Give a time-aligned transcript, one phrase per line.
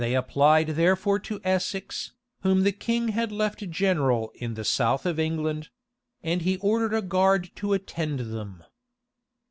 [0.01, 5.19] They applied therefore to Essex, whom the king had left general in the south of
[5.19, 5.69] England;
[6.23, 8.63] and he ordered a guard to attend them.